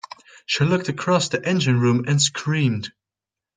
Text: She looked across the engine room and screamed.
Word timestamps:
She 0.47 0.63
looked 0.63 0.89
across 0.89 1.29
the 1.29 1.47
engine 1.47 1.79
room 1.79 2.05
and 2.07 2.19
screamed. 2.19 2.91